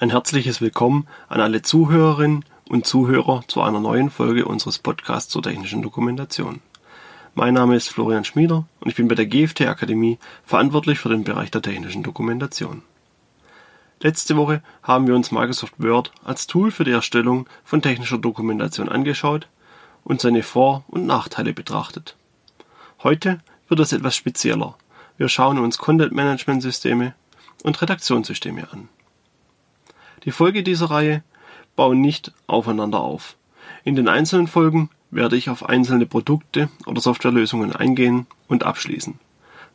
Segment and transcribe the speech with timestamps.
[0.00, 5.42] Ein herzliches Willkommen an alle Zuhörerinnen und Zuhörer zu einer neuen Folge unseres Podcasts zur
[5.42, 6.62] technischen Dokumentation.
[7.34, 11.24] Mein Name ist Florian Schmieder und ich bin bei der GFT Akademie verantwortlich für den
[11.24, 12.80] Bereich der technischen Dokumentation.
[14.00, 18.88] Letzte Woche haben wir uns Microsoft Word als Tool für die Erstellung von technischer Dokumentation
[18.88, 19.48] angeschaut
[20.02, 22.16] und seine Vor- und Nachteile betrachtet.
[23.02, 24.78] Heute wird es etwas spezieller.
[25.18, 27.12] Wir schauen uns Content-Management-Systeme
[27.64, 28.88] und Redaktionssysteme an.
[30.24, 31.22] Die Folge dieser Reihe
[31.76, 33.36] bauen nicht aufeinander auf.
[33.84, 39.18] In den einzelnen Folgen werde ich auf einzelne Produkte oder Softwarelösungen eingehen und abschließen.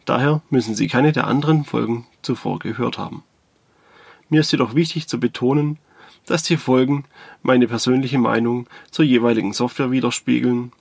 [0.05, 3.23] Daher müssen Sie keine der anderen Folgen zuvor gehört haben.
[4.29, 5.77] Mir ist jedoch wichtig zu betonen,
[6.25, 7.05] dass die Folgen
[7.41, 10.71] meine persönliche Meinung zur jeweiligen Software widerspiegeln,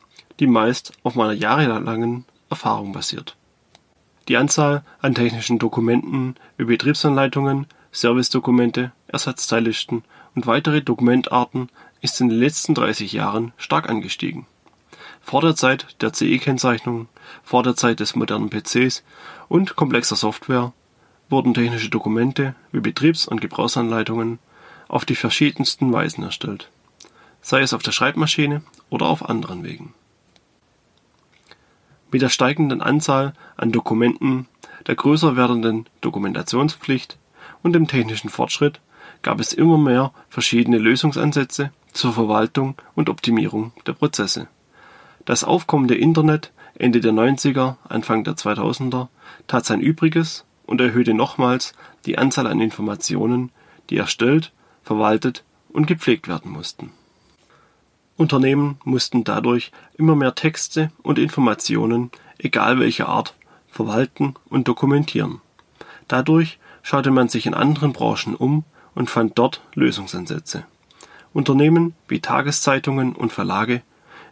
[0.41, 3.37] die meist auf meiner jahrelangen Erfahrung basiert.
[4.29, 10.05] Die Anzahl an technischen Dokumenten wie Betriebsanleitungen, Servicedokumente, Ersatzteillisten
[10.35, 11.71] und weitere Dokumentarten
[12.03, 14.47] ist in den letzten 30 Jahren stark angestiegen.
[15.23, 17.09] Vor der Zeit der CE-Kennzeichnung,
[17.43, 19.03] vor der Zeit des modernen PCs
[19.49, 20.73] und komplexer Software
[21.31, 24.39] wurden technische Dokumente wie Betriebs- und Gebrauchsanleitungen
[24.89, 26.69] auf die verschiedensten Weisen erstellt,
[27.41, 29.95] sei es auf der Schreibmaschine oder auf anderen Wegen.
[32.11, 34.47] Mit der steigenden Anzahl an Dokumenten,
[34.87, 37.17] der größer werdenden Dokumentationspflicht
[37.63, 38.81] und dem technischen Fortschritt
[39.25, 44.47] gab es immer mehr verschiedene Lösungsansätze zur Verwaltung und Optimierung der Prozesse.
[45.25, 49.09] Das aufkommende Internet Ende der 90er, Anfang der 2000er
[49.47, 51.73] tat sein Übriges und erhöhte nochmals
[52.05, 53.51] die Anzahl an Informationen,
[53.91, 54.53] die erstellt,
[54.83, 56.93] verwaltet und gepflegt werden mussten.
[58.17, 63.35] Unternehmen mussten dadurch immer mehr Texte und Informationen, egal welcher Art,
[63.69, 65.41] verwalten und dokumentieren.
[66.09, 70.65] Dadurch schaute man sich in anderen Branchen um und fand dort Lösungsansätze.
[71.33, 73.83] Unternehmen wie Tageszeitungen und Verlage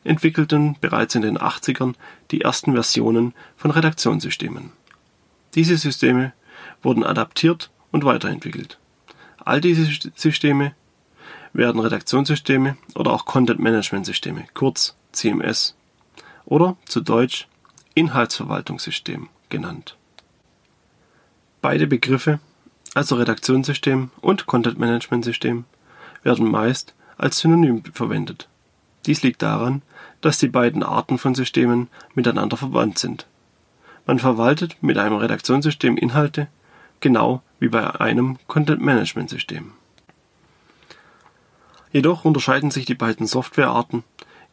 [0.04, 1.94] entwickelten bereits in den 80ern
[2.30, 4.70] die ersten Versionen von Redaktionssystemen.
[5.54, 6.32] Diese Systeme
[6.82, 8.78] wurden adaptiert und weiterentwickelt.
[9.44, 10.74] All diese Systeme
[11.52, 15.76] werden Redaktionssysteme oder auch Content Management Systeme, kurz CMS
[16.44, 17.48] oder zu Deutsch
[17.94, 19.96] Inhaltsverwaltungssystem genannt.
[21.60, 22.40] Beide Begriffe,
[22.94, 25.64] also Redaktionssystem und Content Management System,
[26.22, 28.48] werden meist als Synonym verwendet.
[29.06, 29.82] Dies liegt daran,
[30.20, 33.26] dass die beiden Arten von Systemen miteinander verwandt sind.
[34.06, 36.48] Man verwaltet mit einem Redaktionssystem Inhalte,
[37.00, 39.72] genau wie bei einem Content Management System.
[41.92, 44.02] Jedoch unterscheiden sich die beiden Softwarearten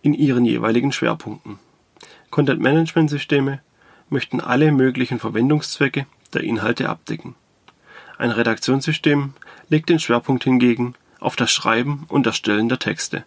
[0.02, 1.60] in ihren jeweiligen Schwerpunkten.
[2.30, 3.62] Content Management Systeme
[4.10, 7.36] möchten alle möglichen Verwendungszwecke der Inhalte abdecken.
[8.20, 9.34] Ein Redaktionssystem
[9.70, 13.24] legt den Schwerpunkt hingegen auf das Schreiben und Erstellen der Texte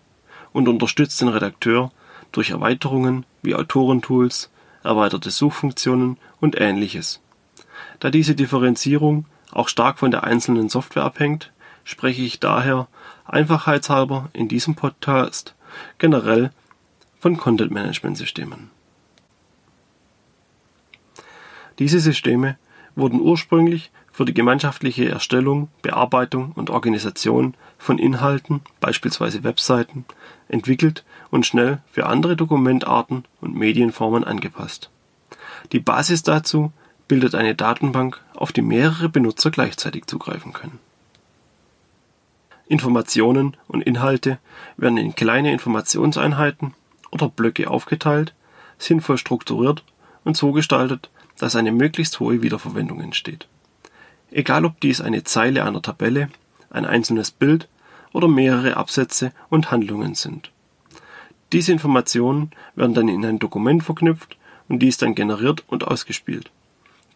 [0.53, 1.91] und unterstützt den Redakteur
[2.31, 4.51] durch Erweiterungen wie Autorentools,
[4.85, 7.21] erweiterte Suchfunktionen und ähnliches.
[8.01, 11.53] Da diese Differenzierung auch stark von der einzelnen Software abhängt,
[11.85, 12.87] spreche ich daher
[13.25, 15.55] einfachheitshalber in diesem Podcast
[15.97, 16.51] generell
[17.19, 18.71] von Content Management Systemen.
[21.79, 22.59] Diese Systeme
[22.95, 30.05] wurden ursprünglich für die gemeinschaftliche Erstellung, Bearbeitung und Organisation von Inhalten, beispielsweise Webseiten,
[30.49, 34.91] entwickelt und schnell für andere Dokumentarten und Medienformen angepasst.
[35.73, 36.73] Die Basis dazu
[37.09, 40.79] bildet eine Datenbank, auf die mehrere Benutzer gleichzeitig zugreifen können.
[42.67, 44.39] Informationen und Inhalte
[44.77, 46.75] werden in kleine Informationseinheiten
[47.11, 48.35] oder Blöcke aufgeteilt,
[48.79, 49.85] sinnvoll strukturiert
[50.25, 53.47] und so gestaltet, dass eine möglichst hohe Wiederverwendung entsteht.
[54.33, 56.29] Egal ob dies eine Zeile einer Tabelle,
[56.71, 57.69] ein einzelnes Bild
[58.13, 60.51] oder mehrere Absätze und Handlungen sind.
[61.53, 64.39] Diese Informationen werden dann in ein Dokument verknüpft
[64.69, 66.51] und dies dann generiert und ausgespielt.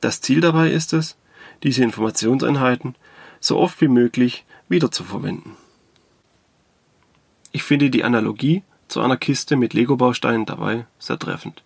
[0.03, 1.17] Das Ziel dabei ist es,
[1.63, 2.95] diese Informationseinheiten
[3.41, 5.53] so oft wie möglich wiederzuverwenden.
[7.53, 11.63] Ich finde die Analogie zu einer Kiste mit Lego-Bausteinen dabei sehr treffend.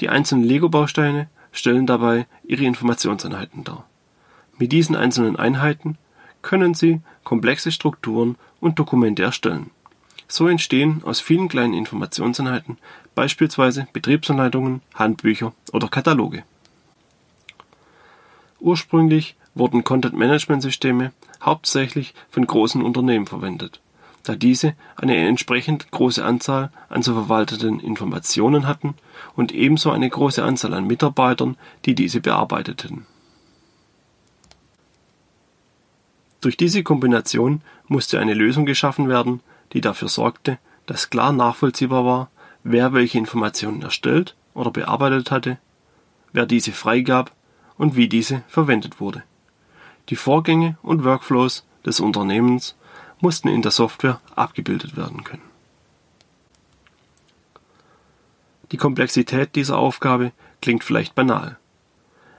[0.00, 3.86] Die einzelnen Lego-Bausteine stellen dabei ihre Informationseinheiten dar.
[4.58, 5.98] Mit diesen einzelnen Einheiten
[6.42, 9.70] können Sie komplexe Strukturen und Dokumente erstellen.
[10.28, 12.78] So entstehen aus vielen kleinen Informationseinheiten
[13.14, 16.44] beispielsweise Betriebsanleitungen, Handbücher oder Kataloge.
[18.60, 21.12] Ursprünglich wurden Content-Management-Systeme
[21.42, 23.80] hauptsächlich von großen Unternehmen verwendet,
[24.22, 28.94] da diese eine entsprechend große Anzahl an zu verwalteten Informationen hatten
[29.36, 33.06] und ebenso eine große Anzahl an Mitarbeitern, die diese bearbeiteten.
[36.44, 39.40] Durch diese Kombination musste eine Lösung geschaffen werden,
[39.72, 42.30] die dafür sorgte, dass klar nachvollziehbar war,
[42.64, 45.56] wer welche Informationen erstellt oder bearbeitet hatte,
[46.34, 47.32] wer diese freigab
[47.78, 49.22] und wie diese verwendet wurde.
[50.10, 52.76] Die Vorgänge und Workflows des Unternehmens
[53.22, 55.48] mussten in der Software abgebildet werden können.
[58.70, 61.56] Die Komplexität dieser Aufgabe klingt vielleicht banal.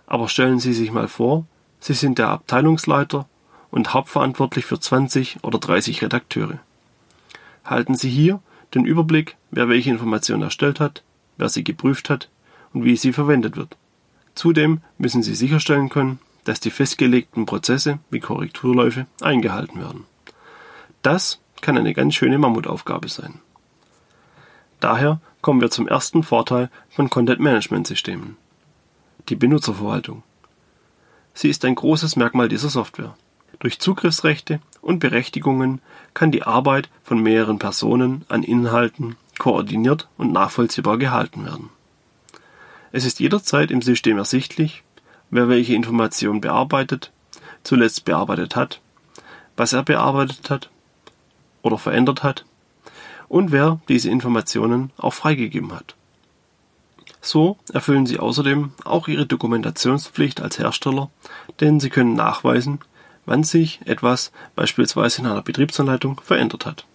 [0.05, 1.47] Aber stellen Sie sich mal vor,
[1.79, 3.27] Sie sind der Abteilungsleiter
[3.75, 6.59] und hauptverantwortlich für 20 oder 30 Redakteure.
[7.65, 8.39] Halten Sie hier
[8.73, 11.03] den Überblick, wer welche Informationen erstellt hat,
[11.37, 12.29] wer sie geprüft hat
[12.73, 13.75] und wie sie verwendet wird.
[14.33, 20.05] Zudem müssen Sie sicherstellen können, dass die festgelegten Prozesse wie Korrekturläufe eingehalten werden.
[21.01, 23.39] Das kann eine ganz schöne Mammutaufgabe sein.
[24.79, 28.37] Daher kommen wir zum ersten Vorteil von Content-Management-Systemen.
[29.27, 30.23] Die Benutzerverwaltung.
[31.33, 33.15] Sie ist ein großes Merkmal dieser Software.
[33.65, 35.81] Durch Zugriffsrechte und Berechtigungen
[36.13, 41.71] kann die Arbeit von mehreren Personen an Inhalten koordiniert und nachvollziehbar gehalten werden.
[42.91, 44.83] Es ist jederzeit im System ersichtlich,
[45.31, 47.11] wer welche Information bearbeitet,
[47.63, 48.81] zuletzt bearbeitet hat,
[49.57, 50.69] was er bearbeitet hat
[51.63, 52.45] oder verändert hat
[53.29, 55.95] und wer diese Informationen auch freigegeben hat.
[57.19, 61.09] So erfüllen Sie außerdem auch Ihre Dokumentationspflicht als Hersteller,
[61.61, 62.77] denn Sie können nachweisen,
[63.25, 66.85] wann sich etwas beispielsweise in einer Betriebsanleitung verändert hat.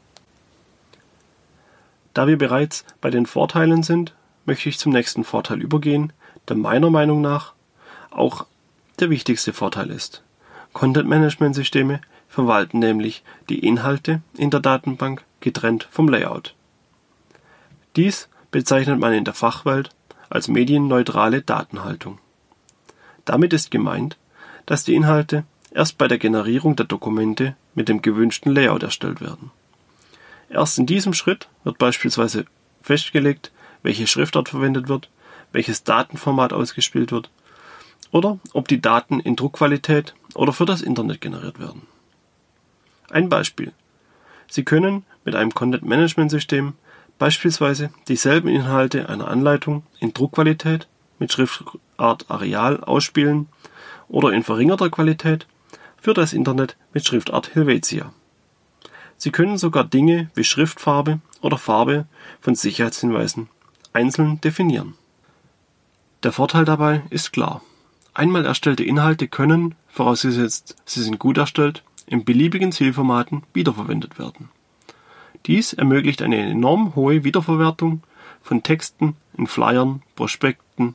[2.15, 6.13] Da wir bereits bei den Vorteilen sind, möchte ich zum nächsten Vorteil übergehen,
[6.49, 7.53] der meiner Meinung nach
[8.11, 8.47] auch
[8.99, 10.23] der wichtigste Vorteil ist.
[10.73, 16.55] Content-Management-Systeme verwalten nämlich die Inhalte in der Datenbank getrennt vom Layout.
[17.97, 19.91] Dies bezeichnet man in der Fachwelt
[20.29, 22.19] als medienneutrale Datenhaltung.
[23.25, 24.17] Damit ist gemeint,
[24.67, 29.51] dass die Inhalte erst bei der Generierung der Dokumente mit dem gewünschten Layout erstellt werden.
[30.49, 32.45] Erst in diesem Schritt wird beispielsweise
[32.83, 33.53] festgelegt,
[33.83, 35.09] welche Schriftart verwendet wird,
[35.53, 37.31] welches Datenformat ausgespielt wird
[38.11, 41.83] oder ob die Daten in Druckqualität oder für das Internet generiert werden.
[43.11, 43.73] Ein Beispiel.
[44.49, 46.75] Sie können mit einem Content-Management-System
[47.19, 50.89] beispielsweise dieselben Inhalte einer Anleitung in Druckqualität
[51.19, 53.49] mit Schriftart Areal ausspielen
[54.09, 55.47] oder in verringerter Qualität
[56.01, 58.13] für das Internet mit Schriftart Helvetia.
[59.17, 62.07] Sie können sogar Dinge wie Schriftfarbe oder Farbe
[62.41, 63.49] von Sicherheitshinweisen
[63.93, 64.95] einzeln definieren.
[66.23, 67.63] Der Vorteil dabei ist klar.
[68.15, 74.49] Einmal erstellte Inhalte können, vorausgesetzt sie sind gut erstellt, in beliebigen Zielformaten wiederverwendet werden.
[75.47, 78.03] Dies ermöglicht eine enorm hohe Wiederverwertung
[78.43, 80.95] von Texten in Flyern, Prospekten,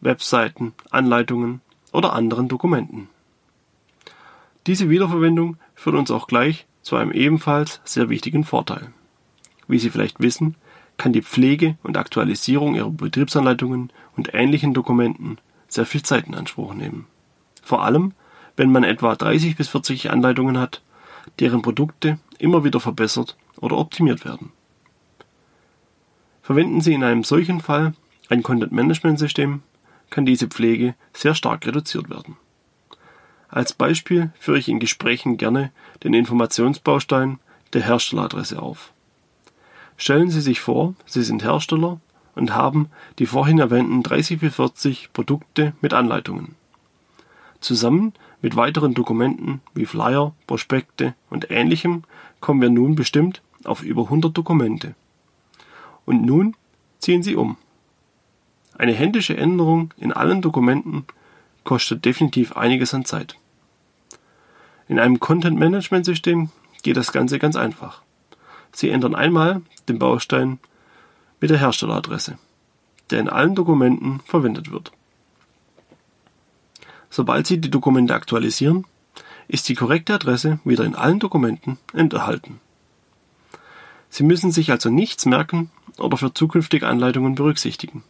[0.00, 1.60] Webseiten, Anleitungen
[1.92, 3.08] oder anderen Dokumenten.
[4.66, 8.88] Diese Wiederverwendung führt uns auch gleich zu einem ebenfalls sehr wichtigen Vorteil.
[9.68, 10.56] Wie Sie vielleicht wissen,
[10.96, 16.74] kann die Pflege und Aktualisierung Ihrer Betriebsanleitungen und ähnlichen Dokumenten sehr viel Zeit in Anspruch
[16.74, 17.06] nehmen.
[17.62, 18.12] Vor allem,
[18.56, 20.82] wenn man etwa 30 bis 40 Anleitungen hat,
[21.38, 24.52] deren Produkte immer wieder verbessert oder optimiert werden.
[26.42, 27.94] Verwenden Sie in einem solchen Fall
[28.28, 29.62] ein Content-Management-System,
[30.10, 32.36] kann diese Pflege sehr stark reduziert werden.
[33.48, 35.70] Als Beispiel führe ich in Gesprächen gerne
[36.02, 37.38] den Informationsbaustein
[37.72, 38.92] der Herstelleradresse auf.
[39.96, 42.00] Stellen Sie sich vor, Sie sind Hersteller
[42.34, 46.54] und haben die vorhin erwähnten 30 bis 40 Produkte mit Anleitungen.
[47.60, 52.04] Zusammen mit weiteren Dokumenten wie Flyer, Prospekte und ähnlichem
[52.40, 54.94] kommen wir nun bestimmt auf über 100 Dokumente.
[56.04, 56.54] Und nun
[56.98, 57.56] ziehen Sie um.
[58.76, 61.06] Eine händische Änderung in allen Dokumenten
[61.66, 63.36] kostet definitiv einiges an Zeit.
[64.88, 66.48] In einem Content-Management-System
[66.82, 68.00] geht das Ganze ganz einfach.
[68.72, 70.58] Sie ändern einmal den Baustein
[71.40, 72.38] mit der Herstelleradresse,
[73.10, 74.92] der in allen Dokumenten verwendet wird.
[77.10, 78.86] Sobald Sie die Dokumente aktualisieren,
[79.48, 82.60] ist die korrekte Adresse wieder in allen Dokumenten enthalten.
[84.08, 88.02] Sie müssen sich also nichts merken oder für zukünftige Anleitungen berücksichtigen.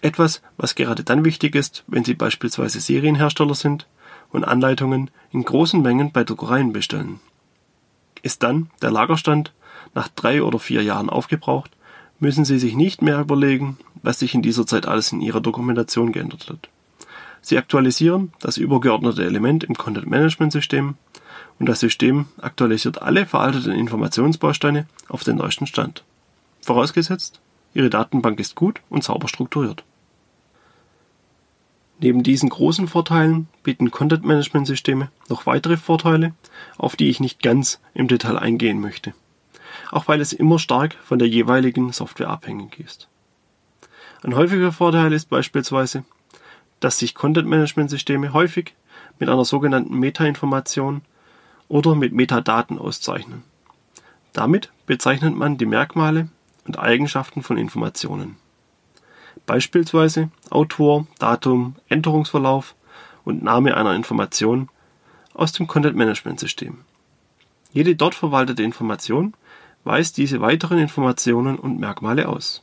[0.00, 3.86] Etwas, was gerade dann wichtig ist, wenn Sie beispielsweise Serienhersteller sind
[4.30, 7.20] und Anleitungen in großen Mengen bei Druckereien bestellen.
[8.22, 9.52] Ist dann der Lagerstand
[9.94, 11.70] nach drei oder vier Jahren aufgebraucht,
[12.20, 16.12] müssen Sie sich nicht mehr überlegen, was sich in dieser Zeit alles in Ihrer Dokumentation
[16.12, 16.68] geändert hat.
[17.40, 20.96] Sie aktualisieren das übergeordnete Element im Content-Management-System
[21.58, 26.04] und das System aktualisiert alle veralteten Informationsbausteine auf den neuesten Stand.
[26.60, 27.40] Vorausgesetzt,
[27.74, 29.84] Ihre Datenbank ist gut und sauber strukturiert.
[32.00, 36.32] Neben diesen großen Vorteilen bieten Content-Management-Systeme noch weitere Vorteile,
[36.76, 39.14] auf die ich nicht ganz im Detail eingehen möchte,
[39.90, 43.08] auch weil es immer stark von der jeweiligen Software abhängig ist.
[44.22, 46.04] Ein häufiger Vorteil ist beispielsweise,
[46.78, 48.74] dass sich Content-Management-Systeme häufig
[49.18, 51.02] mit einer sogenannten Meta-Information
[51.66, 53.42] oder mit Metadaten auszeichnen.
[54.32, 56.28] Damit bezeichnet man die Merkmale
[56.64, 58.36] und Eigenschaften von Informationen
[59.46, 62.74] beispielsweise Autor, Datum, Änderungsverlauf
[63.24, 64.68] und Name einer Information
[65.34, 66.78] aus dem Content-Management-System.
[67.72, 69.34] Jede dort verwaltete Information
[69.84, 72.62] weist diese weiteren Informationen und Merkmale aus.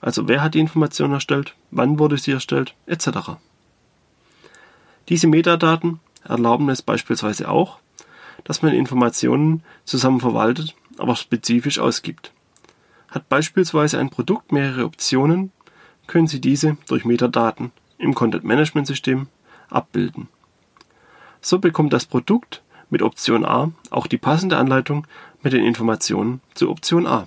[0.00, 3.36] Also wer hat die Information erstellt, wann wurde sie erstellt, etc.
[5.08, 7.78] Diese Metadaten erlauben es beispielsweise auch,
[8.44, 12.32] dass man Informationen zusammen verwaltet, aber spezifisch ausgibt.
[13.08, 15.52] Hat beispielsweise ein Produkt mehrere Optionen,
[16.12, 19.28] können Sie diese durch Metadaten im Content-Management-System
[19.70, 20.28] abbilden.
[21.40, 25.06] So bekommt das Produkt mit Option A auch die passende Anleitung
[25.42, 27.26] mit den Informationen zu Option A.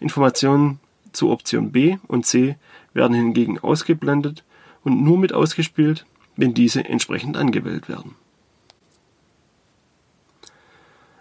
[0.00, 0.80] Informationen
[1.12, 2.56] zu Option B und C
[2.92, 4.42] werden hingegen ausgeblendet
[4.82, 6.04] und nur mit ausgespielt,
[6.34, 8.16] wenn diese entsprechend angewählt werden.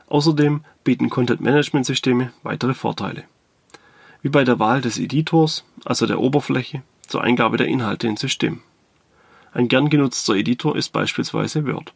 [0.07, 3.25] Außerdem bieten Content-Management-Systeme weitere Vorteile
[4.21, 8.61] wie bei der Wahl des Editors, also der Oberfläche, zur Eingabe der Inhalte ins System.
[9.53, 11.93] Ein gern genutzter Editor ist beispielsweise Word.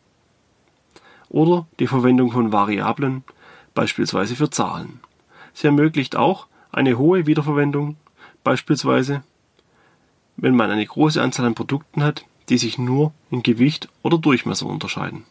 [1.29, 3.23] Oder die Verwendung von Variablen,
[3.73, 4.99] beispielsweise für Zahlen.
[5.53, 7.95] Sie ermöglicht auch eine hohe Wiederverwendung,
[8.43, 9.23] beispielsweise
[10.37, 14.65] wenn man eine große Anzahl an Produkten hat, die sich nur in Gewicht oder Durchmesser
[14.65, 15.23] unterscheiden.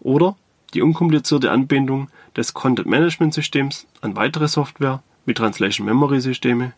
[0.00, 0.36] Oder
[0.74, 6.72] die unkomplizierte Anbindung des Content-Management-Systems an weitere Software wie Translation-Memory-Systeme,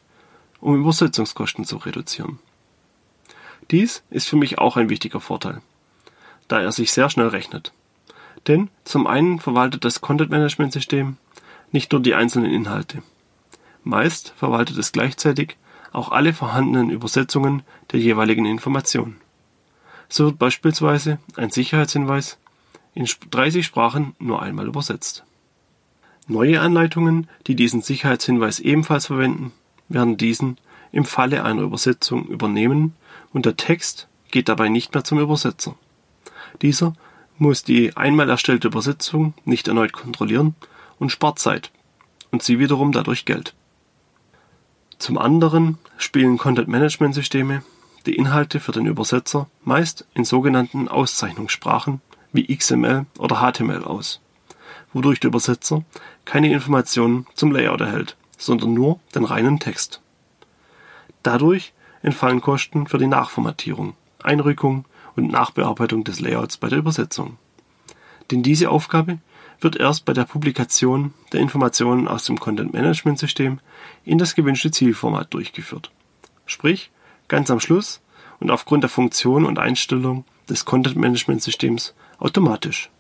[0.61, 2.39] um Übersetzungskosten zu reduzieren.
[3.71, 5.63] Dies ist für mich auch ein wichtiger Vorteil,
[6.49, 7.73] da er sich sehr schnell rechnet.
[8.47, 11.17] Denn zum einen verwaltet das Content-Management-System
[11.73, 13.03] nicht nur die einzelnen Inhalte.
[13.83, 15.57] Meist verwaltet es gleichzeitig
[15.93, 19.17] auch alle vorhandenen Übersetzungen der jeweiligen Information.
[20.09, 22.39] So wird beispielsweise ein Sicherheitshinweis
[22.95, 25.25] in 30 Sprachen nur einmal übersetzt.
[26.27, 29.53] Neue Anleitungen, die diesen Sicherheitshinweis ebenfalls verwenden,
[29.89, 30.59] werden diesen
[30.93, 32.95] im Falle einer Übersetzung übernehmen
[33.33, 35.77] und der Text geht dabei nicht mehr zum Übersetzer.
[36.63, 36.95] Dieser
[37.37, 40.55] muss die einmal erstellte Übersetzung nicht erneut kontrollieren
[40.99, 41.73] und spart Zeit
[42.31, 43.55] und sie wiederum dadurch Geld.
[44.99, 47.63] Zum anderen spielen Content-Management-Systeme
[48.07, 52.01] die Inhalte für den Übersetzer meist in sogenannten Auszeichnungssprachen
[52.35, 54.21] wie XML oder HTML aus,
[54.93, 55.85] wodurch der Übersetzer
[56.27, 60.03] keine Informationen zum Layout erhält, sondern nur den reinen Text.
[61.23, 61.73] Dadurch
[62.03, 64.85] entfallen Kosten für die Nachformatierung, Einrückung
[65.17, 67.39] und Nachbearbeitung des Layouts bei der Übersetzung.
[68.31, 69.19] Denn diese Aufgabe
[69.61, 73.61] wird erst bei der Publikation der Informationen aus dem Content-Management-System
[74.05, 75.91] in das gewünschte Zielformat durchgeführt.
[76.47, 76.91] Sprich,
[77.29, 78.01] ganz am Schluss
[78.41, 82.91] und aufgrund der Funktion und Einstellung des Content-Management-Systems automatisch.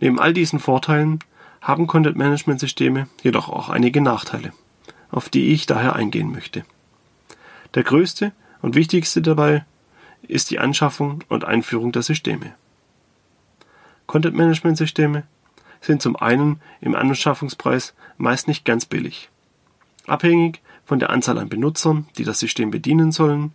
[0.00, 1.18] Neben all diesen Vorteilen
[1.60, 4.52] haben Content-Management-Systeme jedoch auch einige Nachteile,
[5.10, 6.64] auf die ich daher eingehen möchte.
[7.74, 8.32] Der größte
[8.62, 9.64] und wichtigste dabei
[10.22, 12.54] ist die Anschaffung und Einführung der Systeme.
[14.06, 15.24] Content-Management-Systeme
[15.80, 19.28] sind zum einen im Anschaffungspreis meist nicht ganz billig.
[20.06, 23.52] Abhängig von der Anzahl an Benutzern, die das System bedienen sollen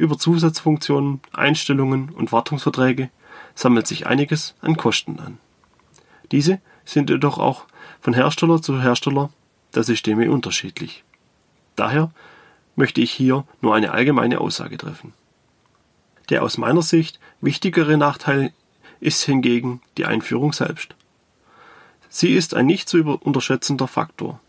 [0.00, 3.10] über Zusatzfunktionen, Einstellungen und Wartungsverträge
[3.54, 5.38] sammelt sich einiges an Kosten an.
[6.32, 7.66] Diese sind jedoch auch
[8.00, 9.30] von Hersteller zu Hersteller
[9.74, 11.04] der Systeme unterschiedlich.
[11.76, 12.10] Daher
[12.76, 15.12] möchte ich hier nur eine allgemeine Aussage treffen.
[16.30, 18.52] Der aus meiner Sicht wichtigere Nachteil
[19.00, 20.94] ist hingegen die Einführung selbst.
[22.08, 24.40] Sie ist ein nicht zu unterschätzender Faktor.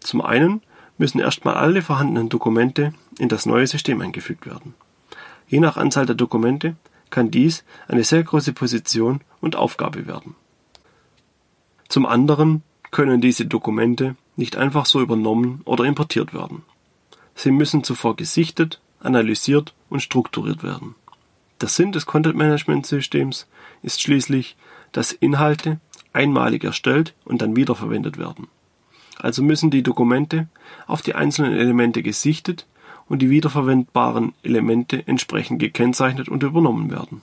[0.00, 0.62] Zum einen
[0.98, 4.74] müssen erstmal alle vorhandenen Dokumente in das neue System eingefügt werden.
[5.50, 6.76] Je nach Anzahl der Dokumente
[7.10, 10.36] kann dies eine sehr große Position und Aufgabe werden.
[11.88, 16.62] Zum anderen können diese Dokumente nicht einfach so übernommen oder importiert werden.
[17.34, 20.94] Sie müssen zuvor gesichtet, analysiert und strukturiert werden.
[21.60, 23.48] Der Sinn des Content Management Systems
[23.82, 24.56] ist schließlich,
[24.92, 25.80] dass Inhalte
[26.12, 28.46] einmalig erstellt und dann wiederverwendet werden.
[29.16, 30.48] Also müssen die Dokumente
[30.86, 32.66] auf die einzelnen Elemente gesichtet
[33.10, 37.22] und die wiederverwendbaren Elemente entsprechend gekennzeichnet und übernommen werden.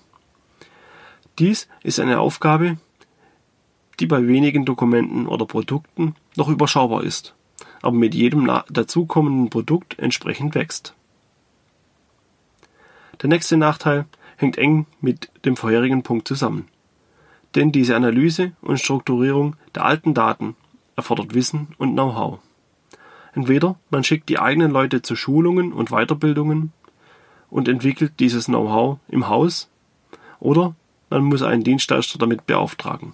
[1.40, 2.78] Dies ist eine Aufgabe,
[4.00, 7.36] die bei wenigen Dokumenten oder Produkten noch überschaubar ist,
[7.82, 10.94] aber mit jedem dazukommenden Produkt entsprechend wächst.
[13.22, 16.68] Der nächste Nachteil hängt eng mit dem vorherigen Punkt zusammen.
[17.56, 20.58] Denn diese Analyse und Strukturierung der alten Daten
[20.98, 22.40] erfordert Wissen und Know-how.
[23.38, 26.74] Entweder man schickt die eigenen Leute zu Schulungen und Weiterbildungen
[27.52, 29.70] und entwickelt dieses Know-how im Haus,
[30.40, 30.74] oder
[31.12, 33.14] man muss einen Dienstleister damit beauftragen.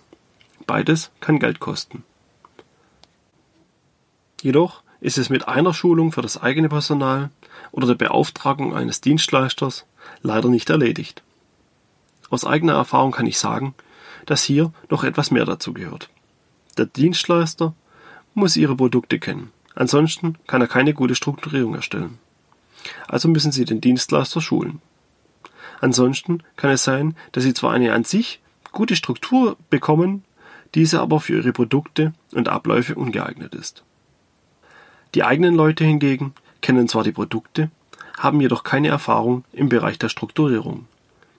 [0.65, 2.05] Beides kann Geld kosten.
[4.41, 7.29] Jedoch ist es mit einer Schulung für das eigene Personal
[7.73, 9.85] oder der Beauftragung eines Dienstleisters
[10.21, 11.21] leider nicht erledigt.
[12.29, 13.75] Aus eigener Erfahrung kann ich sagen,
[14.25, 16.09] dass hier noch etwas mehr dazu gehört.
[16.77, 17.73] Der Dienstleister
[18.33, 22.19] muss ihre Produkte kennen, ansonsten kann er keine gute Strukturierung erstellen.
[23.07, 24.81] Also müssen Sie den Dienstleister schulen.
[25.81, 30.23] Ansonsten kann es sein, dass Sie zwar eine an sich gute Struktur bekommen,
[30.75, 33.83] diese aber für Ihre Produkte und Abläufe ungeeignet ist.
[35.15, 37.69] Die eigenen Leute hingegen kennen zwar die Produkte,
[38.17, 40.87] haben jedoch keine Erfahrung im Bereich der Strukturierung.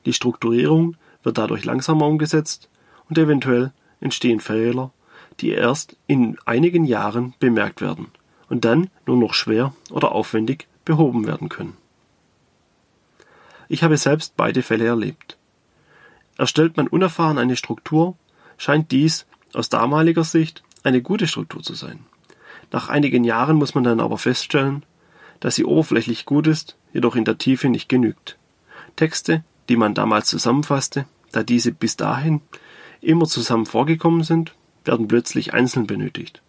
[0.07, 2.69] Die Strukturierung wird dadurch langsamer umgesetzt
[3.09, 4.93] und eventuell entstehen Fehler,
[5.41, 8.09] die erst in einigen Jahren bemerkt werden
[8.54, 11.76] und dann nur noch schwer oder aufwendig behoben werden können.
[13.68, 15.37] Ich habe selbst beide Fälle erlebt.
[16.38, 18.16] Erstellt man unerfahren eine Struktur,
[18.56, 22.06] scheint dies aus damaliger Sicht eine gute Struktur zu sein.
[22.70, 24.84] Nach einigen Jahren muss man dann aber feststellen,
[25.40, 28.38] dass sie oberflächlich gut ist, jedoch in der Tiefe nicht genügt.
[28.94, 32.40] Texte, die man damals zusammenfasste, da diese bis dahin
[33.00, 36.40] immer zusammen vorgekommen sind, werden plötzlich einzeln benötigt.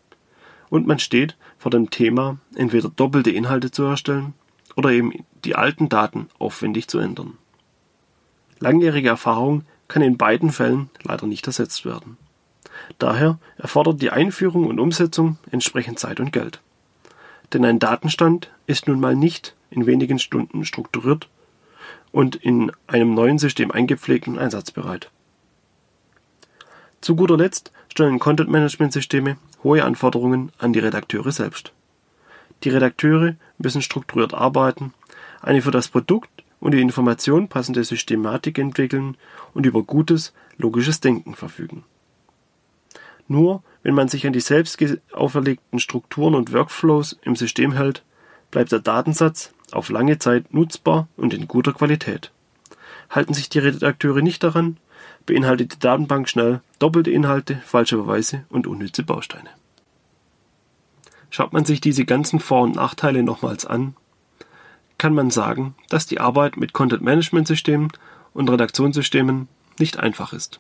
[0.76, 4.34] Und man steht vor dem Thema, entweder doppelte Inhalte zu erstellen
[4.76, 7.38] oder eben die alten Daten aufwendig zu ändern.
[8.60, 12.18] Langjährige Erfahrung kann in beiden Fällen leider nicht ersetzt werden.
[13.00, 16.60] Daher erfordert die Einführung und Umsetzung entsprechend Zeit und Geld.
[17.54, 21.30] Denn ein Datenstand ist nun mal nicht in wenigen Stunden strukturiert
[22.12, 25.10] und in einem neuen System eingepflegt und einsatzbereit.
[27.06, 31.72] Zu guter Letzt stellen Content-Management-Systeme hohe Anforderungen an die Redakteure selbst.
[32.64, 34.92] Die Redakteure müssen strukturiert arbeiten,
[35.40, 39.18] eine für das Produkt und die Information passende Systematik entwickeln
[39.54, 41.84] und über gutes, logisches Denken verfügen.
[43.28, 48.02] Nur wenn man sich an die selbst auferlegten Strukturen und Workflows im System hält,
[48.50, 52.32] bleibt der Datensatz auf lange Zeit nutzbar und in guter Qualität.
[53.12, 54.78] Halten sich die Redakteure nicht daran,
[55.26, 59.50] beinhaltet die Datenbank schnell doppelte Inhalte, falsche Verweise und unnütze Bausteine.
[61.30, 63.96] Schaut man sich diese ganzen Vor- und Nachteile nochmals an,
[64.98, 67.92] kann man sagen, dass die Arbeit mit Content-Management-Systemen
[68.34, 69.48] und Redaktionssystemen
[69.80, 70.60] nicht einfach ist.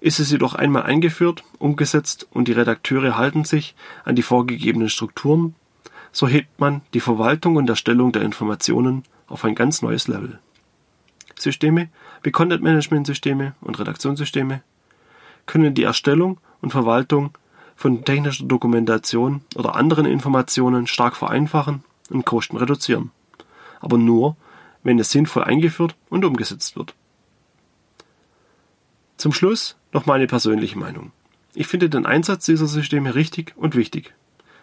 [0.00, 5.54] Ist es jedoch einmal eingeführt, umgesetzt und die Redakteure halten sich an die vorgegebenen Strukturen,
[6.10, 10.38] so hebt man die Verwaltung und Erstellung der Informationen auf ein ganz neues Level.
[11.38, 11.88] Systeme
[12.22, 14.62] wie Content-Management-Systeme und Redaktionssysteme
[15.46, 17.36] können die Erstellung und Verwaltung
[17.76, 23.10] von technischer Dokumentation oder anderen Informationen stark vereinfachen und Kosten reduzieren,
[23.80, 24.36] aber nur,
[24.82, 26.94] wenn es sinnvoll eingeführt und umgesetzt wird.
[29.16, 31.12] Zum Schluss noch meine persönliche Meinung.
[31.54, 34.14] Ich finde den Einsatz dieser Systeme richtig und wichtig.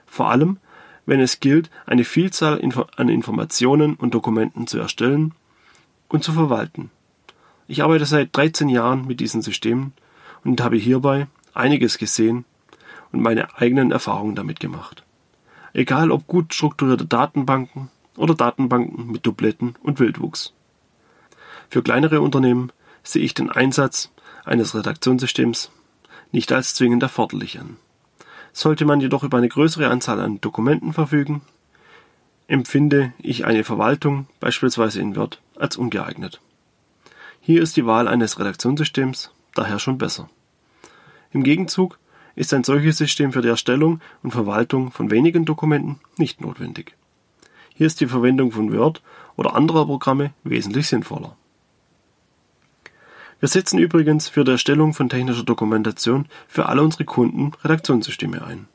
[0.05, 0.57] Vor allem,
[1.05, 2.61] wenn es gilt, eine Vielzahl
[2.95, 5.33] an Informationen und Dokumenten zu erstellen
[6.09, 6.91] und zu verwalten.
[7.67, 9.93] Ich arbeite seit 13 Jahren mit diesen Systemen
[10.43, 12.45] und habe hierbei einiges gesehen
[13.11, 15.03] und meine eigenen Erfahrungen damit gemacht.
[15.73, 20.53] Egal ob gut strukturierte Datenbanken oder Datenbanken mit Dubletten und Wildwuchs.
[21.69, 22.71] Für kleinere Unternehmen
[23.03, 24.11] sehe ich den Einsatz
[24.45, 25.71] eines Redaktionssystems
[26.31, 27.77] nicht als zwingend erforderlich an.
[28.51, 31.41] Sollte man jedoch über eine größere Anzahl an Dokumenten verfügen,
[32.47, 36.41] empfinde ich eine Verwaltung, beispielsweise in Word, als ungeeignet.
[37.41, 40.29] Hier ist die Wahl eines Redaktionssystems daher schon besser.
[41.31, 41.99] Im Gegenzug
[42.35, 46.95] ist ein solches System für die Erstellung und Verwaltung von wenigen Dokumenten nicht notwendig.
[47.75, 49.01] Hier ist die Verwendung von Word
[49.35, 51.35] oder anderer Programme wesentlich sinnvoller.
[53.39, 58.67] Wir setzen übrigens für die Erstellung von technischer Dokumentation für alle unsere Kunden Redaktionssysteme ein,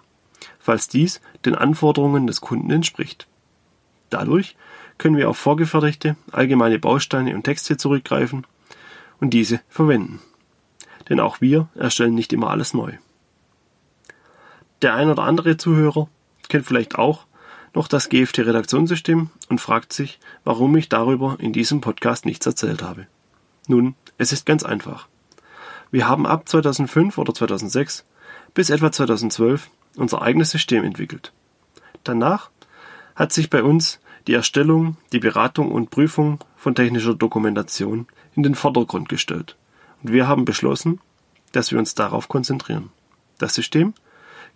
[0.59, 3.27] falls dies den Anforderungen des Kunden entspricht.
[4.09, 4.57] Dadurch
[4.98, 8.46] können wir auf vorgefertigte allgemeine Bausteine und Texte zurückgreifen
[9.20, 10.20] und diese verwenden.
[11.09, 12.92] Denn auch wir erstellen nicht immer alles neu.
[14.83, 16.09] Der ein oder andere Zuhörer
[16.48, 17.26] kennt vielleicht auch
[17.74, 23.07] noch das GFT-Redaktionssystem und fragt sich, warum ich darüber in diesem Podcast nichts erzählt habe.
[23.66, 25.09] Nun, es ist ganz einfach.
[25.90, 28.04] Wir haben ab 2005 oder 2006
[28.52, 31.33] bis etwa 2012 unser eigenes System entwickelt.
[32.04, 32.50] Danach
[33.16, 38.55] hat sich bei uns die Erstellung, die Beratung und Prüfung von technischer Dokumentation in den
[38.55, 39.57] Vordergrund gestellt.
[40.03, 41.01] Und wir haben beschlossen,
[41.53, 42.91] dass wir uns darauf konzentrieren.
[43.39, 43.95] Das System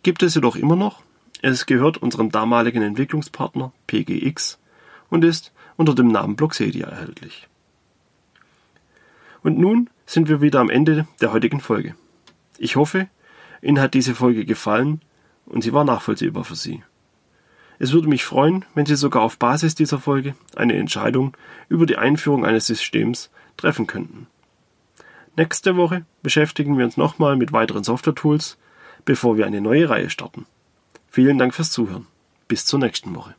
[0.02, 1.02] gibt es jedoch immer noch.
[1.42, 4.58] Es gehört unserem damaligen Entwicklungspartner PGX
[5.10, 7.46] und ist unter dem Namen Bloxedia erhältlich.
[9.42, 11.94] Und nun sind wir wieder am Ende der heutigen Folge.
[12.58, 13.08] Ich hoffe,
[13.62, 15.00] Ihnen hat diese Folge gefallen
[15.46, 16.82] und sie war nachvollziehbar für Sie.
[17.78, 21.36] Es würde mich freuen, wenn Sie sogar auf Basis dieser Folge eine Entscheidung
[21.68, 24.26] über die Einführung eines Systems treffen könnten.
[25.36, 28.58] Nächste Woche beschäftigen wir uns nochmal mit weiteren Software-Tools,
[29.04, 30.46] bevor wir eine neue Reihe starten.
[31.08, 32.06] Vielen Dank fürs Zuhören.
[32.48, 33.34] Bis zur nächsten Woche.